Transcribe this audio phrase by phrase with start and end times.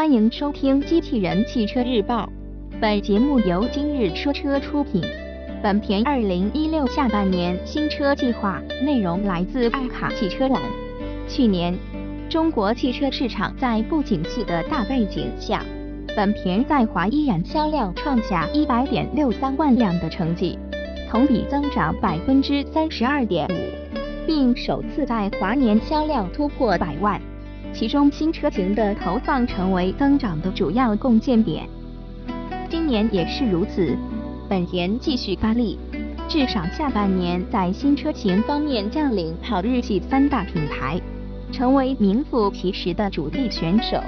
[0.00, 2.26] 欢迎收听《机器人汽车日报》，
[2.80, 5.02] 本节目由今日说车出品。
[5.62, 10.58] 本田2016下半年新车计划内容来自爱卡汽车网。
[11.28, 11.76] 去年，
[12.30, 15.62] 中国汽车市场在不景气的大背景下，
[16.16, 20.58] 本田在华依然销量创下100.63万辆的成绩，
[21.10, 27.20] 同比增长百分之三十二点五，并首次在华年销量突破百万。
[27.72, 31.66] 其中新车型的投放成为增长的主要贡献点，
[32.68, 33.96] 今年也是如此。
[34.48, 35.78] 本田继续发力，
[36.28, 41.00] 至少下半年在新车型方面将领跑日系三大品牌，
[41.52, 43.98] 成为名副其实的主力选手。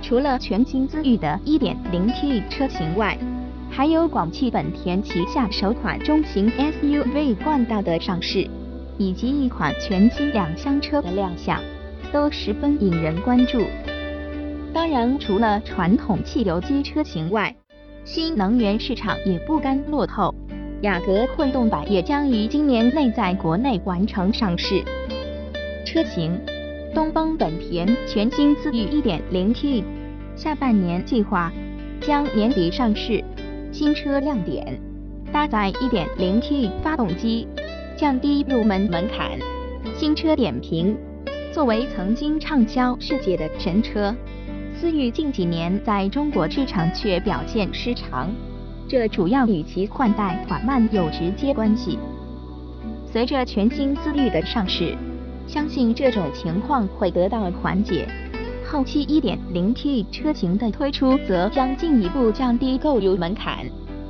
[0.00, 3.16] 除了全新思域的 1.0T 车型外，
[3.70, 8.46] 还有广汽本田旗下首款中型 SUV 冠道的上市，
[8.98, 11.58] 以及一款全新两厢车的亮相。
[12.12, 13.62] 都十分引人关注。
[14.74, 17.54] 当然，除了传统汽油机车型外，
[18.04, 20.34] 新能源市场也不甘落后。
[20.82, 24.82] 雅阁混动版也将于今年内在国内完成上市。
[25.84, 26.38] 车型：
[26.94, 29.84] 东风本田全新思域 1.0T，
[30.34, 31.52] 下半年计划
[32.00, 33.22] 将年底上市。
[33.70, 34.80] 新车亮点：
[35.32, 37.46] 搭载 1.0T 发动机，
[37.96, 39.38] 降低入门门槛。
[39.94, 40.96] 新车点评。
[41.52, 44.14] 作为曾经畅销世界的神车，
[44.74, 48.30] 思域近几年在中国市场却表现失常，
[48.88, 51.98] 这主要与其换代缓慢有直接关系。
[53.04, 54.96] 随着全新思域的上市，
[55.46, 58.08] 相信这种情况会得到缓解。
[58.64, 63.66] 后期 1.0T 车型的推出，则将进一步降低购入门槛，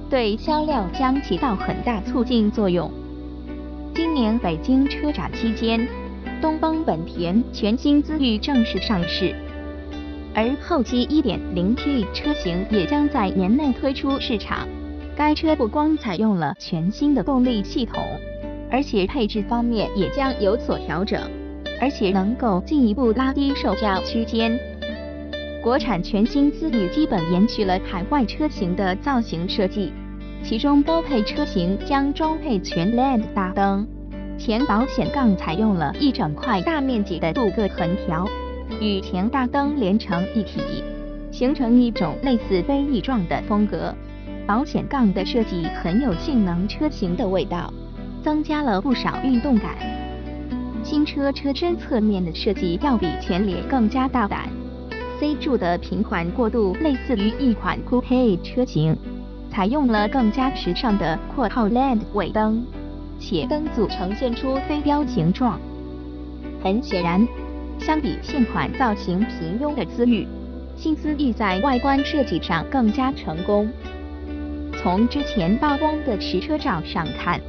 [0.09, 2.89] 对销量将起到很大促进作用。
[3.93, 5.85] 今年北京车展期间。
[6.43, 9.33] 东风本田全新思域正式上市，
[10.35, 14.67] 而后期 1.0T 车型也将在年内推出市场。
[15.17, 18.03] 该车不光采用了全新的动力系统，
[18.69, 21.21] 而且配置方面也将有所调整，
[21.81, 24.59] 而且能够进一步拉低售价区间。
[25.63, 29.93] 国产全新思域基本延续了海外车型的造型设计，
[30.43, 33.87] 其中高配车型将装配全 LED 大灯。
[34.45, 38.27] 前保险杠采用了一整块大面积的镀铬横条，
[38.81, 40.83] 与前大灯连成一体，
[41.31, 43.95] 形成一种类似飞翼状的风格。
[44.45, 47.73] 保险杠的设计很有性能车型的味道，
[48.25, 49.77] 增加了不少运动感。
[50.83, 54.49] 新车车身侧面的设计要比前脸更加大胆
[55.21, 58.97] ，C 柱的平缓过渡类似于一款酷配车型，
[59.53, 62.67] 采用了更加时尚的括号 LED 尾灯。
[63.23, 65.61] 且灯组呈现出飞镖形状。
[66.61, 67.25] 很显然，
[67.79, 70.27] 相比现款造型平庸的思域，
[70.77, 73.71] 新思域在外观设计上更加成功。
[74.83, 77.41] 从之前曝光的实车照上看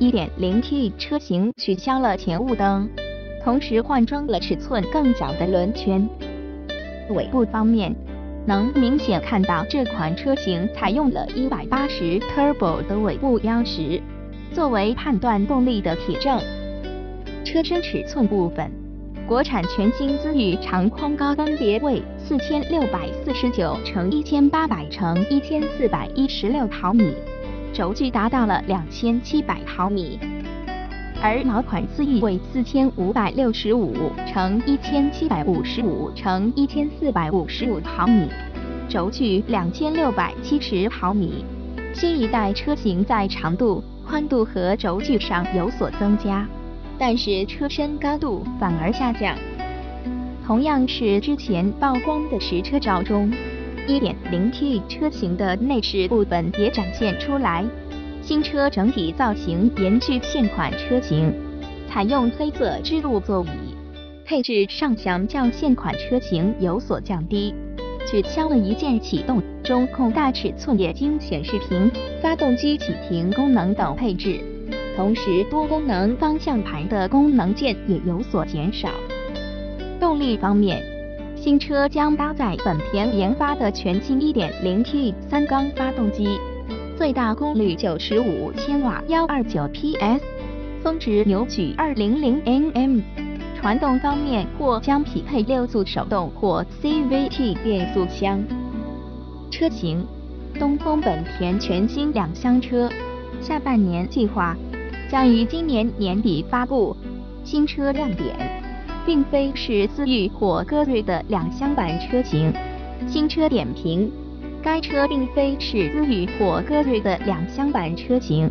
[0.00, 2.88] ，1.0T 车型取消了前雾灯，
[3.44, 6.08] 同时换装了尺寸更小的轮圈。
[7.10, 7.94] 尾部方面，
[8.46, 14.02] 能明显看到这款车型采用了180 Turbo 的尾部标识。
[14.52, 16.40] 作为判断动力的铁证。
[17.44, 18.70] 车身尺寸部分，
[19.26, 27.12] 国产全新思域长宽高分别为四千六百四十九乘一千八百乘一千四百一十六毫米，
[27.72, 30.18] 轴距达到了两千七百毫米；
[31.22, 38.28] 而老款思域为四千五百六十五乘一千七百五十五乘一千四百五十五毫米，
[38.88, 41.44] 轴距两千六百七十毫米。
[41.92, 43.82] 新一代车型在长度。
[44.10, 46.44] 宽度和轴距上有所增加，
[46.98, 49.36] 但是车身高度反而下降。
[50.44, 53.32] 同样是之前曝光的实车照中
[53.86, 57.64] ，1.0T 车型的内饰部分也展现出来。
[58.20, 61.32] 新车整体造型延续现款车型，
[61.88, 63.76] 采用黑色织物座椅，
[64.24, 67.54] 配置上相较现款车型有所降低。
[68.08, 71.90] 取消了一键启动、中控大尺寸液晶显示屏、
[72.22, 74.40] 发动机启停功能等配置，
[74.96, 78.88] 同时多功能方向盘的功能键也有所减少。
[80.00, 80.82] 动力方面，
[81.36, 86.38] 新车将搭载本田研发的全新 1.0T 三缸发动机，
[86.98, 90.20] 最大功率95千瓦，129 PS，
[90.82, 93.29] 峰值扭矩200 Nm。
[93.60, 98.42] 传动方面或将匹配六速手动或 CVT 变速箱。
[99.50, 100.02] 车型：
[100.58, 102.88] 东风本田全新两厢车，
[103.42, 104.56] 下半年计划
[105.10, 106.96] 将于今年年底发布。
[107.44, 108.34] 新车亮点，
[109.04, 112.50] 并非是思域或歌瑞的两厢版车型，
[113.06, 114.10] 新车点评：
[114.62, 118.50] 该车并非是思域或歌瑞的两厢版车型，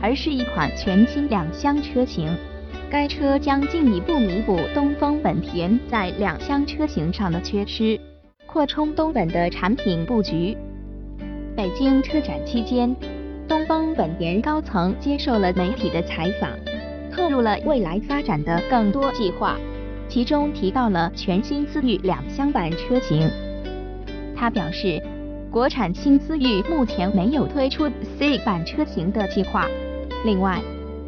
[0.00, 2.28] 而是一款全新两厢车型。
[2.90, 7.96] 该车将进一步弥补东风本田在两厢车型上的缺失，
[8.46, 10.56] 扩充东本的产品布局。
[11.56, 12.92] 北京车展期间，
[13.46, 16.50] 东风本田高层接受了媒体的采访，
[17.12, 19.56] 透露了未来发展的更多计划，
[20.08, 23.30] 其中提到了全新思域两厢版车型。
[24.34, 25.00] 他表示，
[25.48, 27.88] 国产新思域目前没有推出
[28.18, 29.68] C 版车型的计划。
[30.24, 30.60] 另外，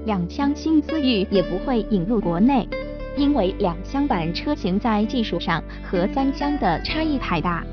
[0.05, 2.69] 两厢新思域也不会引入国内，
[3.17, 7.65] 因为两厢版车型在技术上和三厢的差异太大，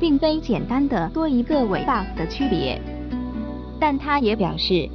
[0.00, 2.80] 并非简单的多一个尾巴的区别。
[3.78, 4.88] 但他也表示，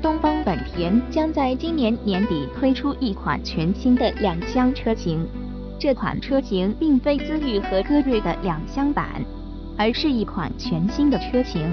[0.00, 5.26] 东风本田将在今年年底推出一款全新的两厢车型，
[5.78, 9.22] 这款车型并非思域和歌瑞的两厢版，
[9.76, 11.70] 而是一款全新的车型。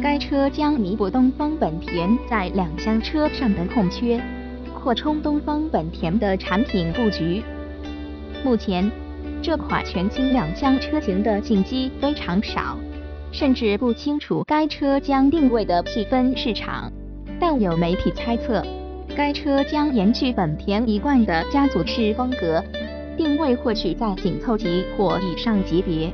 [0.00, 4.20] 该车将弥补东风本田在两厢车上的空缺，
[4.74, 7.42] 扩充东风本田的产品布局。
[8.44, 8.90] 目前，
[9.42, 12.76] 这款全新两厢车型的信息非常少，
[13.30, 16.90] 甚至不清楚该车将定位的细分市场。
[17.38, 18.64] 但有媒体猜测，
[19.14, 22.62] 该车将延续本田一贯的家族式风格，
[23.16, 26.12] 定位或许在紧凑级或以上级别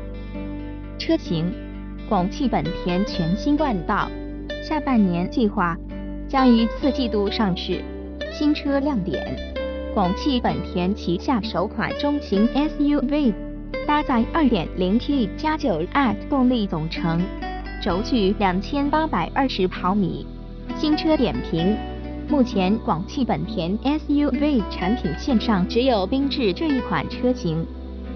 [0.98, 1.50] 车型。
[2.08, 4.10] 广汽本田全新冠道，
[4.62, 5.76] 下半年计划
[6.26, 7.84] 将于四季度上市。
[8.32, 9.36] 新车亮点：
[9.92, 13.34] 广汽本田旗下首款中型 SUV，
[13.86, 17.20] 搭载 2.0T 加 9AT 动力总成，
[17.82, 20.26] 轴距2820毫米。
[20.78, 21.76] 新车点评：
[22.26, 27.66] 目前广汽本田 SUV 产品线上只有缤智这一款车型。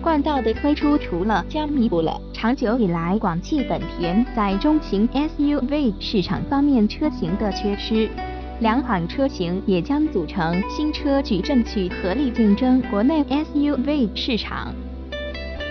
[0.02, 8.10] 冠道的推出，除了将弥补了长久以来广汽本田在中型 SUV 市场方面车型的缺失，
[8.58, 14.74] 两款车型也将组成新车矩阵去合力竞争国内 SUV 市场。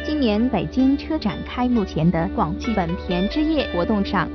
[0.06, 4.30] 今年北京车展开幕前的广汽本田之夜活动上，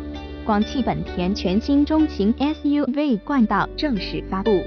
[0.44, 4.60] 广汽本田全新中型 SUV 冠道正式发布。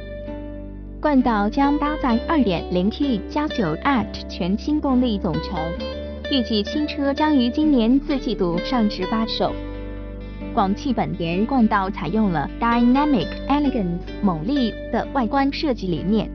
[1.01, 5.57] 冠道将搭载 2.0T 加 9AT 全新动力总成，
[6.29, 9.53] 预计新车将于今年四季度上市发售。
[10.53, 16.29] 广汽本田冠道采用了 Dynamic Elegance 猛力的外观设计理念，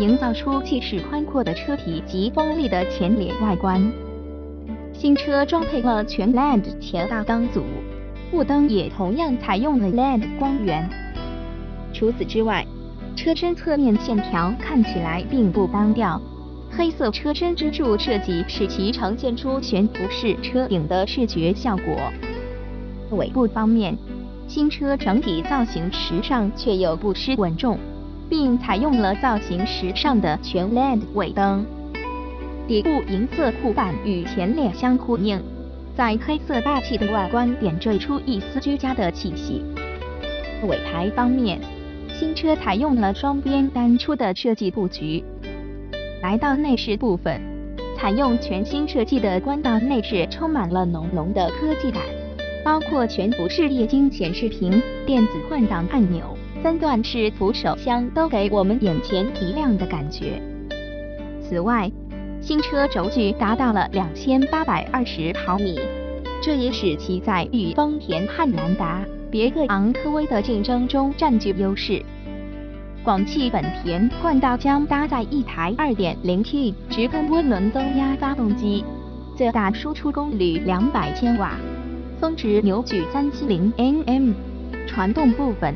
[0.00, 3.80] 营造出气势宽阔的车体及锋利的前脸外观。
[4.92, 7.62] 新车装配了全 LED 前大灯组，
[8.32, 10.90] 雾灯也同样采用了 LED 光源。
[11.94, 12.66] 除此之外，
[13.18, 16.22] 车身侧面线条看起来并不单调，
[16.70, 21.96] 黑色车身支柱设计使其呈现出悬浮式车顶的视觉效果。
[23.10, 23.98] 尾部方面，
[24.46, 27.76] 新车整体造型时尚却又不失稳重，
[28.30, 31.66] 并采用了造型时尚的全 LED 尾灯。
[32.68, 35.42] 底部银色护板与前脸相呼应，
[35.96, 39.64] 在黑色大气的外观点缀出一丝居家的气息。
[40.68, 41.58] 尾排方面。
[42.18, 45.22] 新车采用了双边单出的设计布局。
[46.20, 47.40] 来到内饰部分，
[47.96, 52.02] 采用全新设计的冠道内饰充满了浓浓的科技感，
[52.64, 60.42] 包括全幅式液晶显示屏、电子换挡按钮、三段式扶手箱都给我们眼前一亮的感觉。
[61.40, 61.88] 此外，
[62.40, 65.78] 新车轴距达到了两千八百二十毫米，
[66.42, 69.04] 这也使其在与丰田汉兰达。
[69.30, 72.02] 别克昂科威的竞争中占据优势。
[73.04, 78.84] 广汽本田冠道将搭载一台 2.0T 直喷涡轮增压发动机，
[79.36, 81.52] 最大输出功率200千瓦，
[82.18, 84.32] 峰值扭矩370 Nm。
[84.86, 85.74] 传动部分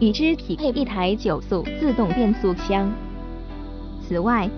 [0.00, 2.90] 与之匹配一台九速自动变速箱。
[4.02, 4.50] 此外，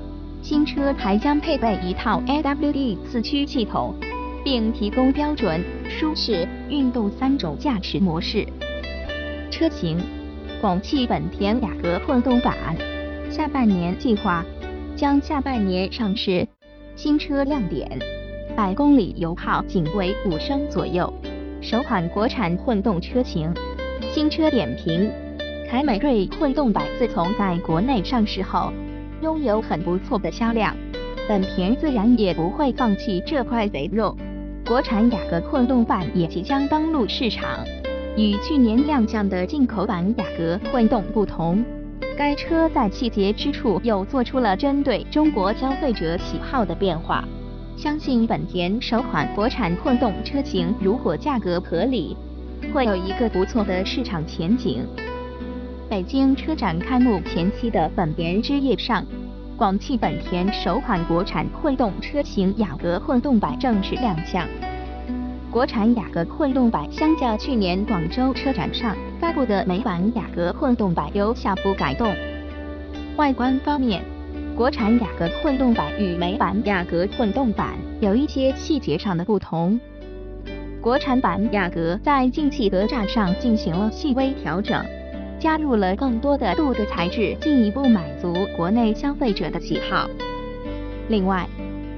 [0.42, 3.94] 新车还将配备一套 AWD 四驱系统。
[4.44, 8.46] 并提供标准、舒适、运动三种驾驶模式。
[9.50, 9.98] 车型：
[10.60, 12.56] 广汽本田雅阁混动版，
[13.30, 14.44] 下半年计划
[14.96, 16.46] 将下半年上市。
[16.96, 17.88] 新车亮点：
[18.56, 21.12] 百公里油耗仅为五升左右，
[21.60, 23.52] 首款国产混动车型。
[24.12, 25.10] 新车点评：
[25.68, 28.72] 凯美瑞混动版自从在国内上市后，
[29.22, 30.76] 拥有很不错的销量，
[31.28, 34.16] 本田自然也不会放弃这块肥肉。
[34.70, 37.58] 国产雅阁混动版也即将登陆市场。
[38.16, 41.64] 与去年亮相的进口版雅阁混动不同，
[42.16, 47.24] 该车在细节之处又做出了针对中国消费者喜好的变化。
[47.76, 52.16] 相信本田首款国产混动车型如果价格合理，
[52.72, 54.86] 会有一个不错的市场前景。
[55.88, 59.04] 北京车展开幕前期的本田之夜上，
[59.60, 64.48] 广汽本田首款国产混动车型雅阁混动版正式亮相。
[65.50, 72.10] 国产雅阁混动版相较去年广州车展上发布的美版雅阁混动版有小幅改动。
[73.18, 74.02] 外观方面，
[74.56, 79.78] 国产雅阁混动版与美版雅阁混动版有一些细节上的不同。
[80.80, 84.82] 国产版雅阁在进气格栅上进行了细微调整。
[85.40, 90.06] 加入了更多的镀铬材质，进一步满足国内消费者的喜好。
[91.08, 91.48] 另外，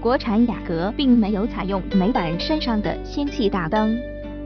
[0.01, 3.99] 国产雅阁并没有采用美版身上的氙气大灯，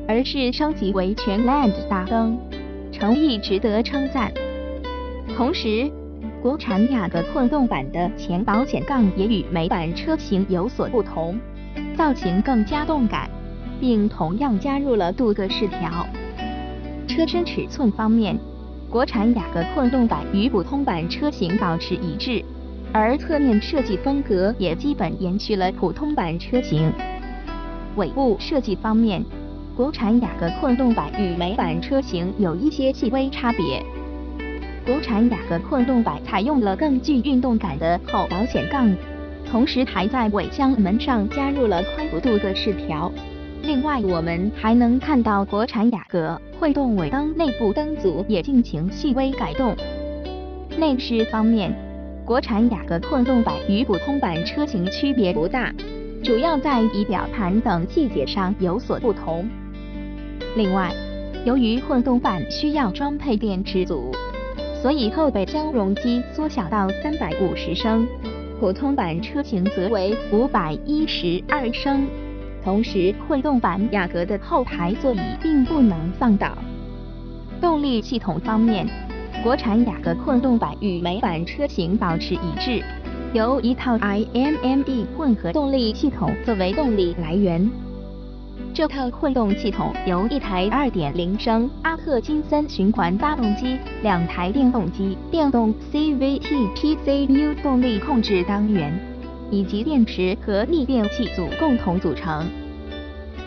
[0.09, 2.39] 而是升级为全 LED 大灯，
[2.91, 4.33] 诚意值得称赞。
[5.37, 5.91] 同时，
[6.43, 11.39] 国产雅阁混动版的前保险杠也与美版车型有所不同，
[11.95, 13.29] 造型更加动感，
[13.79, 16.07] 并同样加入了镀铬饰条。
[17.07, 18.39] 车身尺寸方面，
[18.89, 22.43] 国产雅阁混动版与普通版车型保持一致，
[22.93, 26.91] 而侧面设计风格也基本延续了普通版车型。
[27.97, 29.23] 尾部设计方面，
[29.77, 33.85] 国产雅阁混动版与美版车型有一些细微差别。
[34.87, 38.97] 国产雅阁混动版采用了更具运动感的后保险杠，
[39.51, 43.13] 同时还在尾箱门上加入了宽幅度的饰条。
[43.67, 49.75] 另外，我们还能看到国产雅阁混动尾灯内部灯组也进行细微改动。
[50.79, 51.75] 内饰方面，
[52.25, 55.75] 国产雅阁混动版与普通版车型区别不大，
[56.23, 59.45] 主要在仪表盘等细节上有所不同。
[60.55, 60.95] 另外，
[61.45, 64.13] 由于混动版需要装配电池组，
[64.81, 68.07] 所以后备箱容积缩小到三百五十升，
[68.61, 72.07] 普通版车型则为五百一十二升。
[72.67, 76.51] 同时，混动版雅阁的后排座椅并不能放倒。
[77.61, 78.85] 动力系统方面，
[79.45, 82.83] 国产雅阁混动版与美版车型保持一致，
[83.33, 87.71] 由一套 iMMD 混合动力系统作为动力来源。
[88.75, 98.93] 这套混动系统由一台2.0升阿特金森循环发动机、两台电动机、电动 CVT PCU 动力控制单元。
[99.51, 102.47] 以及电池和逆变器组共同组成。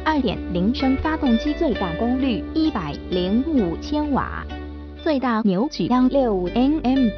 [0.05, 4.45] 2.0升发动机最大功率105千瓦，
[5.03, 7.11] 最大扭矩165 Nm。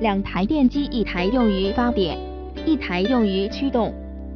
[0.00, 2.18] 两台电机，一台用于发电，
[2.66, 3.92] 一台用于驱动。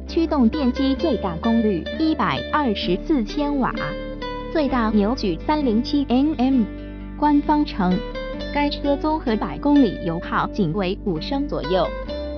[0.07, 3.73] 驱动电机最大功率124千瓦，
[4.51, 6.65] 最大扭矩307 Nm。
[7.17, 7.97] 官方称，
[8.53, 11.87] 该车综合百公里油耗仅为五升左右。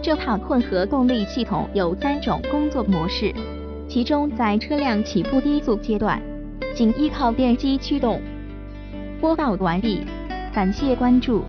[0.04, 3.34] 这套混合动力系统有三种工作模式，
[3.88, 6.22] 其中在车辆起步低速阶段，
[6.76, 8.22] 仅依靠电机驱动。
[9.22, 10.02] 播报完毕，
[10.54, 11.42] 感谢关注。